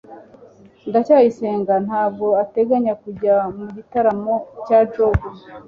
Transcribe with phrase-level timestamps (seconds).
[0.89, 4.33] ndacyayisenga ntabwo ateganya kujya mu gitaramo
[4.65, 5.23] cya jabo